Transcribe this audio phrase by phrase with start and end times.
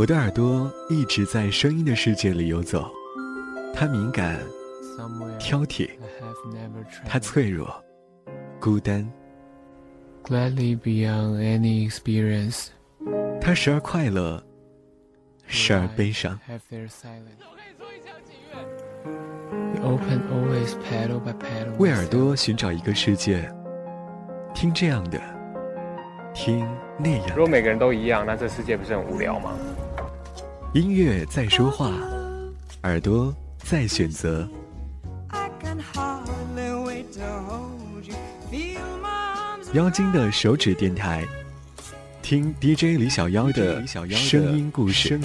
[0.00, 2.90] 我的耳朵一直在声音的世界里游走，
[3.74, 4.40] 它敏感、
[5.38, 5.90] 挑剔，
[7.04, 7.70] 它脆弱、
[8.58, 9.06] 孤单。
[10.24, 12.68] Gladly beyond any experience，
[13.42, 14.42] 它时而快乐，
[15.46, 16.40] 时而悲伤。
[21.76, 23.52] 为耳朵寻找一个世界，
[24.54, 25.20] 听这样的，
[26.32, 27.36] 听那样。
[27.36, 29.52] 如果每个人都一样，那这世界不是很无聊吗？
[30.72, 31.90] 音乐在说话，
[32.84, 34.48] 耳朵在选择。
[39.72, 41.26] 妖精的手指电台，
[42.22, 45.18] 听 DJ 李小妖的声音故事。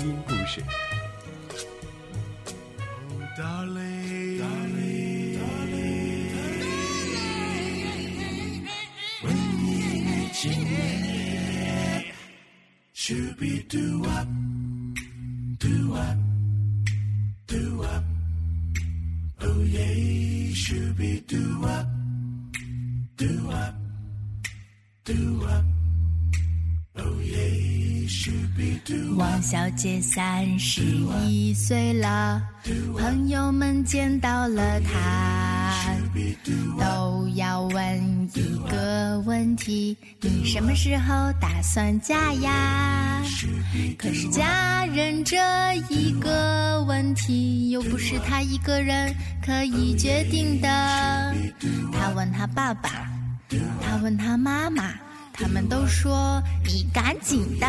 [29.85, 30.81] 姐三十
[31.27, 32.41] 一岁了，
[32.97, 35.93] 朋友们见到了她，
[36.79, 43.21] 都要问一个问题：你什么时候打算嫁呀？
[43.95, 45.37] 可是嫁人这
[45.87, 49.13] 一个问题，又不是她一个人
[49.45, 50.67] 可以决定的。
[51.93, 53.07] 她问她爸爸，
[53.79, 54.95] 她问她妈妈。
[55.37, 57.67] 他们都说你赶紧的，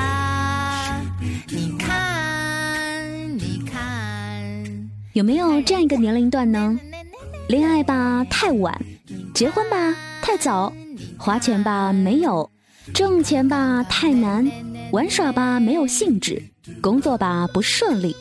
[1.19, 6.79] 你看，你看，有没有这样一个年龄段呢？
[7.49, 8.79] 恋爱吧太晚，
[9.33, 10.73] 结婚吧太早，
[11.17, 12.51] 花钱吧没有，
[12.93, 14.47] 挣钱吧太难，
[14.93, 16.43] 玩耍吧没有兴致，
[16.83, 18.15] 工作吧不顺利，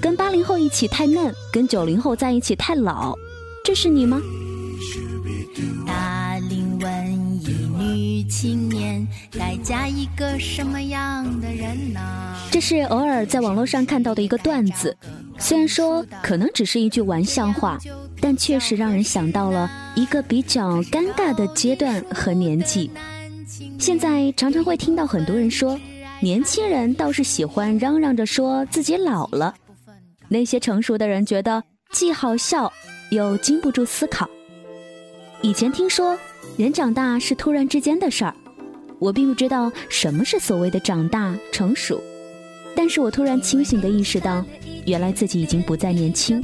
[0.00, 3.14] 跟八零后一起太嫩，跟九零后在一起太老，
[3.62, 4.22] 这是你吗？
[8.28, 12.00] 青年该嫁一个什么样的人呢？
[12.50, 14.94] 这是偶尔在网络上看到的一个段子，
[15.38, 17.78] 虽然说可能只是一句玩笑话，
[18.20, 22.90] 但确实让人想到了一个比较尴尬的阶段和年纪。
[23.78, 25.80] 现在常常会听到很多人说，
[26.20, 29.54] 年轻人倒是喜欢嚷嚷着说自己老了，
[30.28, 31.62] 那些成熟的人觉得
[31.92, 32.70] 既好笑
[33.10, 34.28] 又经不住思考。
[35.40, 36.18] 以前听说。
[36.56, 38.34] 人长大是突然之间的事儿，
[38.98, 42.02] 我并不知道什么是所谓的长大成熟，
[42.74, 44.44] 但是我突然清醒的意识到，
[44.86, 46.42] 原来自己已经不再年轻。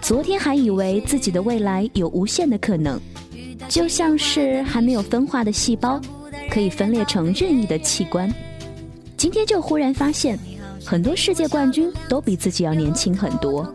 [0.00, 3.00] 昨天还以为自己的未来有无限的可能，
[3.68, 6.00] 就像是还没有分化的细胞，
[6.48, 8.32] 可以分裂成任意的器官。
[9.16, 10.38] 今天就忽然发现，
[10.84, 13.70] 很多世界冠军都比自己要年轻很多。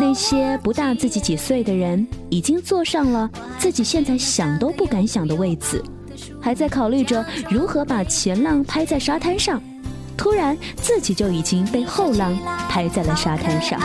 [0.00, 3.28] 那些不大自己几岁的人，已经坐上了
[3.58, 5.84] 自己现在想都不敢想的位子，
[6.40, 9.62] 还在考虑着如何把前浪拍在沙滩上，
[10.16, 12.34] 突然自己就已经被后浪
[12.66, 13.78] 拍在了沙滩上。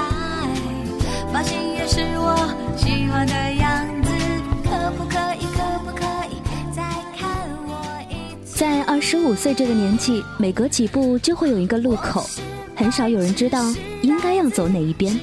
[8.56, 12.26] 在二十五岁这个年纪，每隔几步就会有一个路口，
[12.74, 13.62] 很少有人知道
[14.02, 15.14] 应该要走哪一边。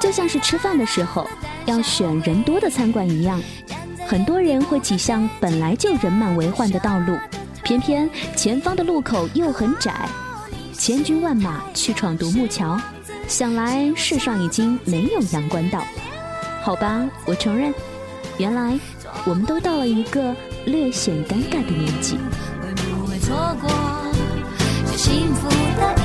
[0.00, 1.28] 就像是吃饭的时候
[1.66, 3.40] 要选人多的餐馆一样，
[4.08, 7.16] 很多人会挤向本来就人满为患的道路，
[7.62, 10.08] 偏偏前方的路口又很窄，
[10.72, 12.80] 千军万马去闯独木桥，
[13.28, 15.84] 想来世上已经没有阳关道。
[16.62, 17.72] 好吧，我承认，
[18.38, 18.78] 原来
[19.26, 20.34] 我们都到了一个
[20.64, 22.18] 略显尴尬的年纪。
[22.60, 23.70] 会不会错过
[24.96, 25.99] 幸福的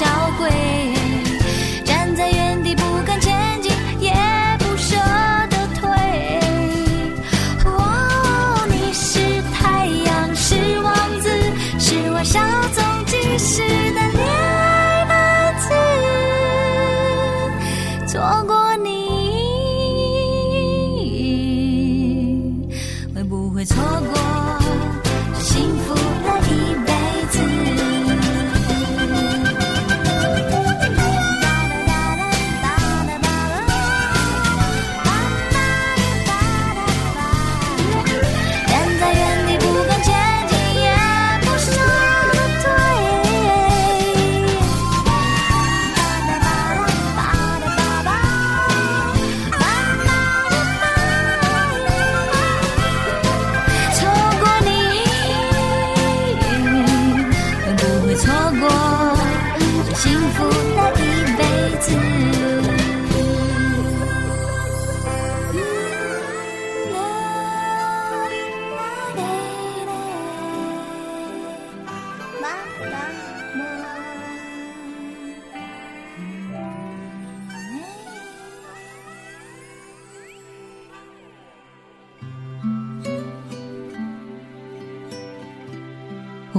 [0.00, 0.06] 小
[0.38, 0.59] 鬼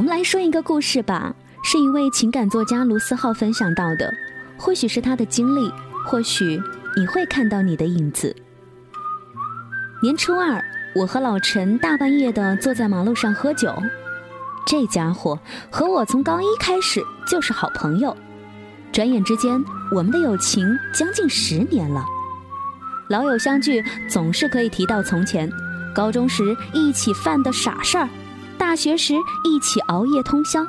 [0.01, 1.31] 我们来说一个故事吧，
[1.63, 4.11] 是一位情感作家卢思浩分享到的，
[4.57, 5.71] 或许是他的经历，
[6.03, 6.59] 或许
[6.97, 8.35] 你会看到你的影子。
[10.01, 10.59] 年初二，
[10.95, 13.71] 我和老陈大半夜的坐在马路上喝酒，
[14.65, 15.39] 这家伙
[15.69, 18.17] 和我从高一开始就是好朋友，
[18.91, 22.03] 转眼之间，我们的友情将近十年了。
[23.07, 25.47] 老友相聚，总是可以提到从前，
[25.93, 28.09] 高中时一起犯的傻事儿。
[28.71, 30.65] 大学时一起熬夜通宵，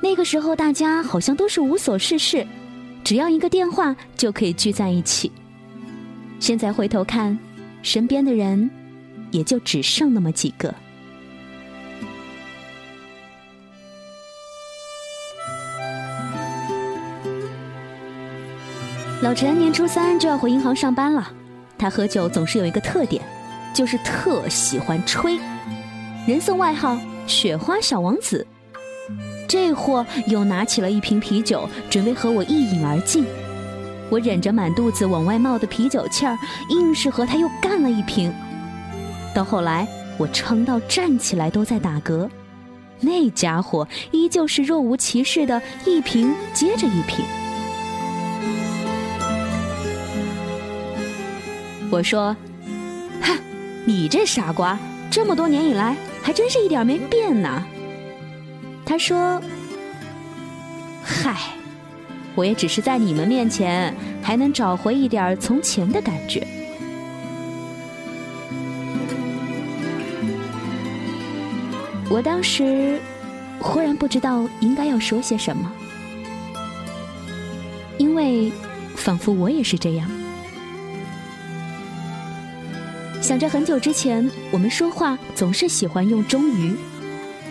[0.00, 2.46] 那个时候大家好像都是无所事事，
[3.04, 5.30] 只要一个电话就可以聚在一起。
[6.40, 7.38] 现在回头看，
[7.82, 8.70] 身边的人
[9.30, 10.74] 也就只剩那么几个。
[19.20, 21.30] 老陈年初三就要回银行上班了，
[21.76, 23.22] 他喝酒总是有一个特点，
[23.74, 25.38] 就是特喜欢吹。
[26.26, 26.98] 人送外号
[27.28, 28.46] “雪花小王子”，
[29.46, 33.26] 这货又拿起了一瓶啤酒，准备和我一饮而尽。
[34.08, 36.38] 我忍着满肚子往外冒的啤酒气儿，
[36.70, 38.32] 硬是和他又干了一瓶。
[39.34, 39.86] 到后来，
[40.16, 42.26] 我撑到站起来都在打嗝，
[43.00, 47.22] 那家伙依旧是若无其事的一瓶接着一瓶。
[51.90, 52.34] 我说
[53.20, 53.38] ：“哼，
[53.84, 54.78] 你这傻瓜，
[55.10, 55.94] 这么多年以来。”
[56.24, 57.62] 还真是一点没变呢。
[58.86, 59.38] 他说
[61.04, 61.36] ：“嗨，
[62.34, 66.46] 我也只是在你们面前还能找回一点从前的感觉。”
[72.08, 72.98] 我当时
[73.60, 75.70] 忽然不知道应该要说些什么，
[77.98, 78.50] 因为
[78.96, 80.10] 仿佛我也是这样。
[83.24, 86.74] 想着很久之前，我们说话总是喜欢用“终于”，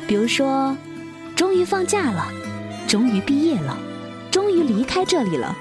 [0.07, 0.77] 比如说，
[1.35, 2.27] 终于放假了，
[2.87, 3.75] 终于毕业了，
[4.29, 5.57] 终于离开这里了，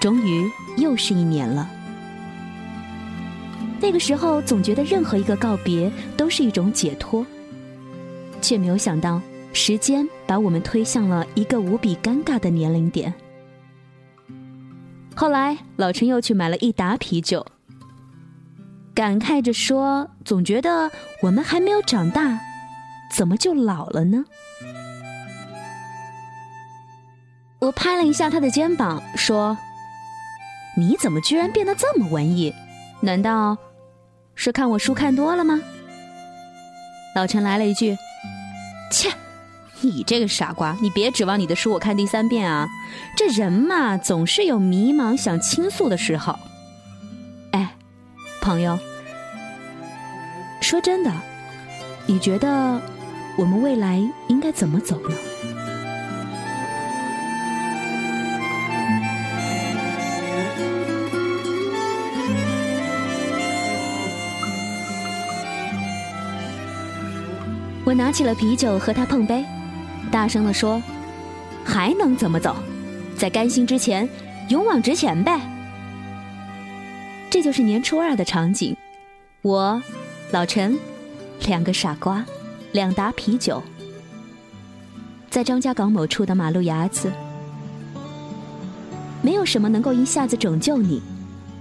[0.00, 1.70] 终于又是一年了。
[3.78, 7.26] 那个时候总觉得任何一个告别都是一种解脱，
[8.40, 9.20] 却没有想到
[9.52, 13.12] 时间把我们推向了一个无比尴尬的年龄点。
[15.14, 17.44] 后来，老陈又去买了一打啤酒。
[18.94, 20.90] 感慨着说：“总觉得
[21.22, 22.38] 我们还没有长大，
[23.12, 24.24] 怎么就老了呢？”
[27.60, 29.56] 我拍了一下他的肩膀，说
[30.76, 32.52] ：“你怎么居然变得这么文艺？
[33.00, 33.56] 难道
[34.34, 35.60] 是看我书看多了吗？”
[37.14, 37.96] 老陈来了一句
[38.90, 39.10] ：“切，
[39.80, 42.66] 你这个傻瓜，你别指望你的书我看第三遍啊！
[43.16, 46.38] 这人嘛，总是有迷茫想倾诉的时候。”
[48.40, 48.78] 朋友。
[50.60, 51.10] 说真的，
[52.06, 52.80] 你觉得
[53.36, 55.14] 我们未来应该怎么走呢？
[67.84, 69.44] 我拿起了啤酒和他碰杯，
[70.12, 70.80] 大声的说
[71.64, 72.54] ：“还能怎么走？
[73.16, 74.08] 在甘心之前，
[74.48, 75.40] 勇往直前呗！”
[77.30, 78.76] 这就是年初二的场景，
[79.42, 79.80] 我。
[80.32, 80.78] 老陈，
[81.46, 82.24] 两个傻瓜，
[82.70, 83.60] 两打啤酒，
[85.28, 87.10] 在张家港某处的马路牙子，
[89.22, 91.02] 没有什么能够一下子拯救你，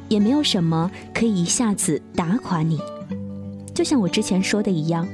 [0.08, 2.80] 也没有什么可以一下子打垮你。
[3.74, 5.08] 就像我之前说的一样，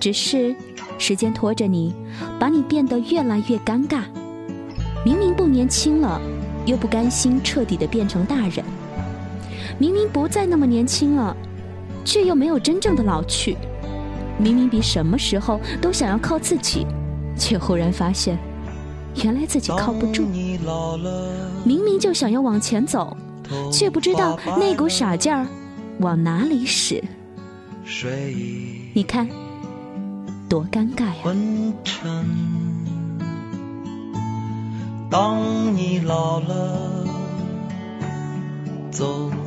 [0.00, 0.56] 只是
[0.98, 1.94] 时间拖着你，
[2.40, 4.04] 把你变得越来越尴尬。
[5.04, 6.18] 明明不年轻了，
[6.64, 8.64] 又不甘心彻底的变成大人。
[9.78, 11.36] 明明不再那么年轻了，
[12.04, 13.56] 却又没有真正的老去。
[14.38, 16.86] 明明比什么时候都想要靠自己，
[17.38, 18.38] 却忽然发现，
[19.22, 20.26] 原来自己靠不住。
[21.64, 23.16] 明明就想要往前走，
[23.72, 25.46] 却不知道那股傻劲儿
[26.00, 27.02] 往哪里使。
[28.94, 29.28] 你看，
[30.48, 31.22] 多尴尬呀！
[35.08, 37.04] 当你老了，
[38.90, 39.30] 走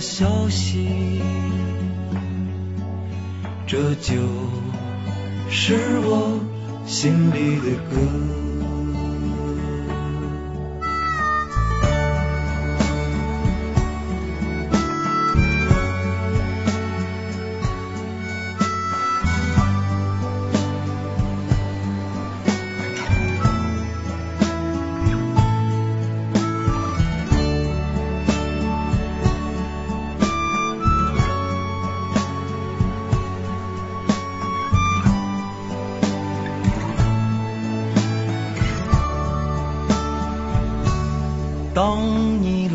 [0.00, 1.20] 消息，
[3.66, 4.14] 这就
[5.50, 6.40] 是我
[6.86, 8.47] 心里的歌。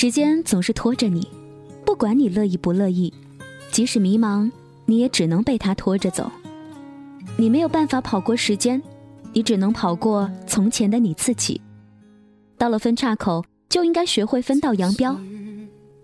[0.00, 1.26] 时间总是拖着你，
[1.84, 3.12] 不管你乐意不乐意，
[3.72, 4.48] 即使迷茫，
[4.86, 6.30] 你也只能被它拖着走。
[7.36, 8.80] 你没有办法跑过时间，
[9.32, 11.60] 你只能跑过从前的你自己。
[12.56, 15.18] 到了分岔口，就应该学会分道扬镳。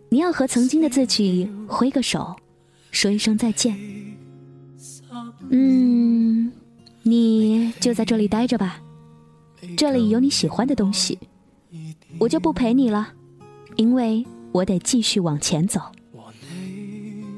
[0.08, 2.34] 你要和曾经的自己挥个手，
[2.90, 3.78] 说一声再见。
[5.50, 6.50] 嗯，
[7.04, 8.82] 你就在这里待着吧，
[9.76, 11.16] 这里有你喜欢的东西。
[12.18, 13.12] 我就不陪你了，
[13.76, 15.80] 因为我得继续往前走。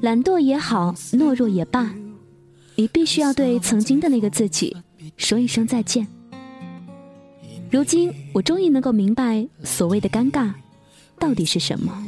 [0.02, 1.94] 懒惰也好，懦弱也罢，
[2.74, 4.76] 你必须要对曾经的那个自己
[5.16, 6.06] 说一声再见。
[7.70, 10.52] 如今，我终于能够明白所谓的尴尬
[11.18, 12.04] 到底是什么。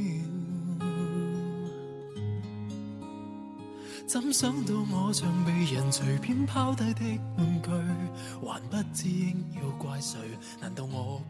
[4.08, 7.02] 怎想到我像被人随便抛低的
[7.36, 7.70] 玩具，
[8.42, 10.18] 还不知应要怪谁？
[10.62, 11.20] 难道我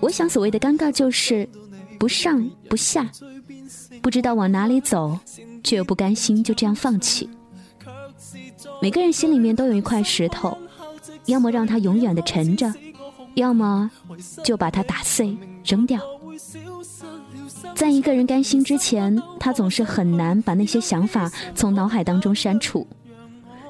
[0.00, 1.48] 我想，所谓的尴尬就是
[1.98, 3.10] 不上不下，
[4.02, 5.18] 不知道往哪里走，
[5.64, 7.30] 却又不甘心就这样放弃。
[8.82, 10.58] 每个人心里面都有一块石头，
[11.24, 12.70] 要么让它永远的沉着，
[13.36, 13.90] 要么
[14.44, 15.98] 就把它打碎扔掉。
[17.78, 22.84] 在一个人甘心之前，他总是很难把那些想法从脑海当中删除。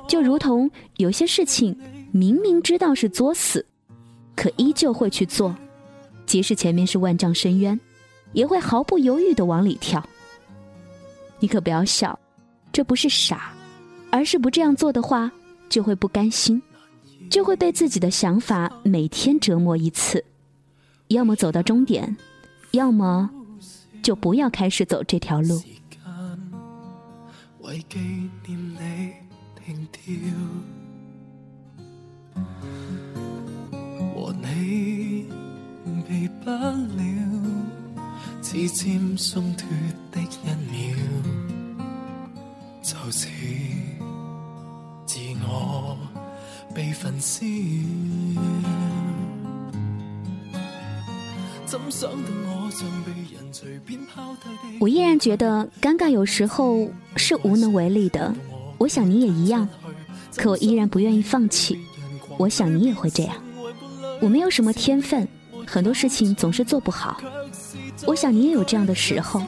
[0.09, 1.79] 就如同有些事情
[2.11, 3.63] 明明知道是作死，
[4.35, 5.55] 可依旧会去做，
[6.25, 7.79] 即使前面是万丈深渊，
[8.33, 10.03] 也会毫不犹豫的往里跳。
[11.39, 12.19] 你可不要笑，
[12.73, 13.53] 这不是傻，
[14.11, 15.31] 而是不这样做的话，
[15.69, 16.63] 就会不甘心，
[17.29, 20.25] 就会被自己的想法每天折磨一次，
[21.09, 22.17] 要么走到终点，
[22.71, 23.29] 要么。
[24.03, 25.63] 就不要开始走这条路。
[27.61, 27.99] 为纪
[28.47, 29.13] 念你
[29.63, 30.03] 停掉，
[34.15, 35.27] 和你
[36.09, 37.03] 避不了
[38.41, 39.69] 指尖松脱
[40.11, 40.25] 的一
[40.73, 40.97] 秒，
[42.83, 43.29] 就似
[45.05, 45.99] 自我
[46.75, 47.45] 被焚烧。
[51.71, 54.79] 我像被人随便抛低的？
[54.81, 58.35] 我依然觉得尴尬有时候是无能为力的。
[58.79, 59.69] 我想你也一样，
[60.35, 61.79] 可我依然不愿意放弃。
[62.39, 63.37] 我想你也会这样。
[64.21, 65.29] 我没有什么天分，
[65.67, 67.21] 很多事情总是做不好。
[68.07, 69.43] 我想你也有这样的时候，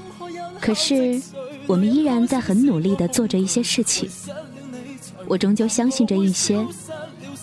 [0.61, 1.21] 可是
[1.67, 4.11] 我们依然在很努力的做着一些事情。
[5.27, 6.67] 我终究相信着一些，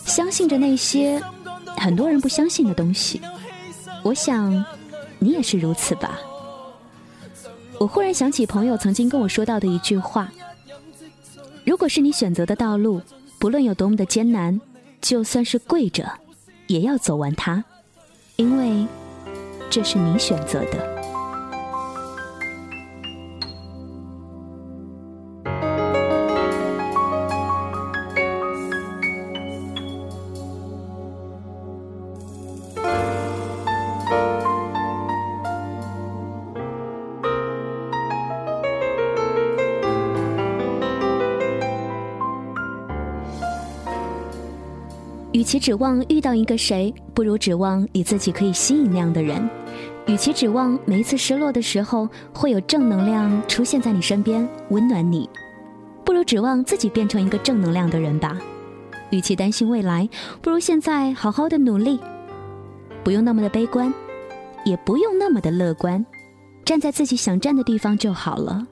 [0.06, 1.20] 相信着那些
[1.76, 3.20] 很多人不相信的东西。
[4.02, 4.64] 我想，
[5.18, 6.18] 你也是如此吧。
[7.78, 10.30] 我忽然想起朋友曾经跟我说到的一句话：
[11.64, 13.00] 如果是你选择的道路，
[13.38, 14.60] 不论有多么的艰难，
[15.00, 16.10] 就算是跪着，
[16.66, 17.64] 也要走完它，
[18.36, 18.86] 因为
[19.70, 20.97] 这是你选择的。
[45.48, 49.48] 其指望遇到一个谁，不如指望你自己可以吸引那样的人；
[50.06, 55.26] 与其指望每一次失落的时候会有正能量出现在你身边温暖你，
[56.04, 58.36] 不如指望自己变成一个正能量的人吧；
[59.08, 60.06] 与其担心未来，
[60.42, 61.98] 不如现在好好的努力，
[63.02, 63.90] 不用那么的悲观，
[64.66, 66.04] 也不用那么的乐观，
[66.62, 68.66] 站在自己想站的地方就好了。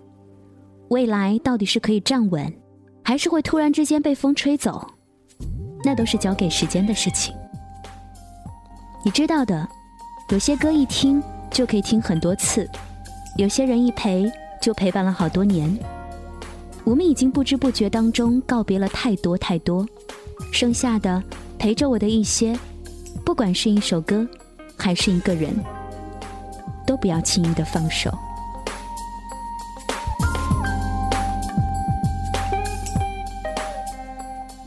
[0.91, 2.53] 未来到底是可以站稳，
[3.03, 4.87] 还是会突然之间被风吹走？
[5.87, 7.33] 那都是交给时间的事情。
[9.05, 9.69] 你知道的，
[10.31, 12.69] 有些歌一听就可以听很多次，
[13.37, 14.29] 有些人一陪
[14.61, 15.79] 就陪伴了好多年。
[16.83, 19.87] 我们已经不知不觉当中告别了太多太多，
[20.53, 21.23] 剩下的
[21.57, 22.59] 陪着我的一些，
[23.25, 24.27] 不管是一首歌，
[24.77, 25.55] 还是一个人，
[26.85, 28.13] 都不要轻易的放手。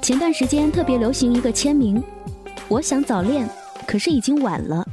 [0.09, 2.03] 前段时间特别流行一个签名，
[2.67, 3.47] 我想早恋，
[3.85, 4.83] 可是已经晚了。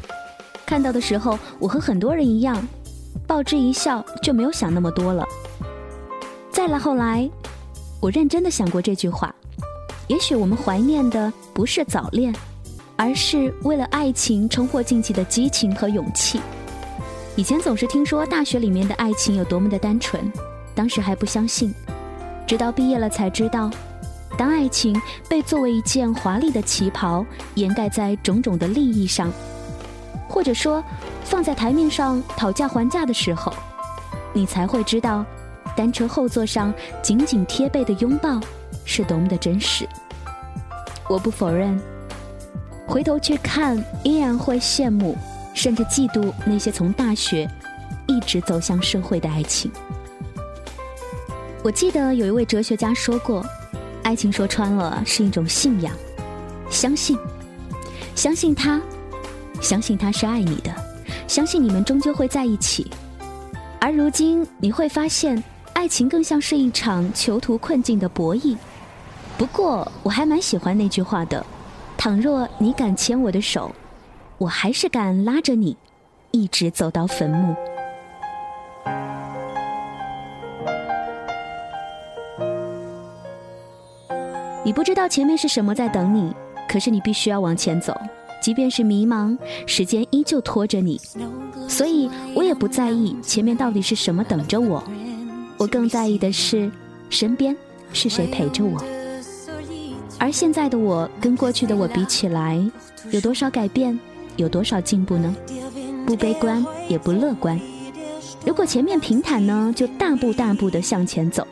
[0.67, 2.63] 看到的时候，我和很多人一样，
[3.27, 5.27] 报之一笑，就没有想那么多了。
[6.51, 7.27] 再来后来，
[7.99, 9.35] 我认真的想过这句话：
[10.07, 12.31] 也许我们怀念的不是早恋，
[12.97, 16.43] 而是为了爱情冲破禁忌的激情和勇气。
[17.37, 20.31] 以前总是听说大学里面的爱情有多么的单纯，
[20.75, 21.75] 当时还不相信，
[22.47, 23.71] 直到毕业了才知道。
[24.37, 29.33] 当爱情被作为一件华丽的旗袍掩盖在种种的利益上，
[30.29, 30.85] 或者说
[31.25, 33.53] 放在台面上讨价还价的时候，
[34.33, 35.25] 你才会知道，
[35.75, 36.73] 单车后座上
[37.03, 38.39] 紧紧贴背的拥抱
[38.85, 39.89] 是多么的真实。
[41.09, 41.81] 我不否认，
[42.87, 45.17] 回头去看依然会羡慕，
[45.55, 47.49] 甚至嫉妒那些从大学
[48.07, 49.71] 一直走向社会的爱情。
[51.63, 53.45] 我记得有一位哲学家说过，
[54.07, 55.93] 爱情说穿了是一种信仰，
[56.71, 57.19] 相信，
[58.15, 58.81] 相信他，
[59.61, 60.73] 相信他是爱你的，
[61.27, 62.89] 相信你们终究会在一起。
[63.81, 65.43] 而如今你会发现，
[65.73, 68.57] 爱情更像是一场囚徒困境的博弈。
[69.37, 71.45] 不过我还蛮喜欢那句话的：
[71.99, 73.75] 倘若你敢牵我的手，
[74.39, 75.77] 我还是敢拉着你，
[76.31, 77.57] 一直走到坟墓。
[84.67, 86.35] 你不知道前面是什么在等你，
[86.69, 87.97] 可是你必须要往前走，
[88.43, 91.01] 即便是迷茫，时间依旧拖着你。
[91.69, 94.83] 所以我也不在意前面到底是什么等着我，
[95.57, 96.69] 我更在意的是
[97.11, 97.57] 身边
[97.93, 98.83] 是谁陪着我。
[100.19, 102.61] 而现在的我跟过去的我比起来，
[103.13, 103.97] 有多少改变，
[104.35, 105.33] 有多少进步呢？
[106.05, 107.57] 不悲观也不乐观。
[108.45, 111.45] 如果前面平坦呢，就大步大步的向前走；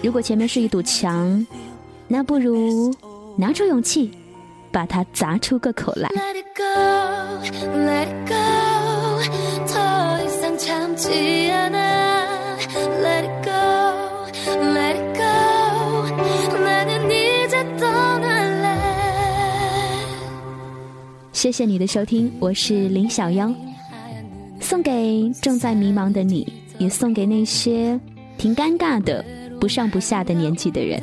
[0.00, 1.44] 如果前面是一堵墙，
[2.08, 2.94] 那不如
[3.36, 4.10] 拿出勇气，
[4.70, 6.08] 把它砸出个口来。
[21.32, 23.52] 谢谢你的收听，我是林小妖，
[24.60, 27.98] 送给正在迷茫的你，也送给那些
[28.38, 29.24] 挺尴尬的、
[29.60, 31.02] 不上不下的年纪的人。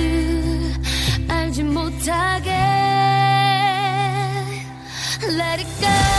[1.61, 2.51] 알지 못하게
[5.23, 6.10] Let it go